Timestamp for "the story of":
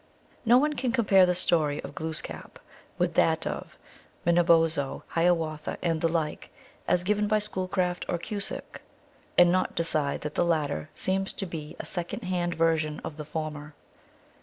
1.27-1.93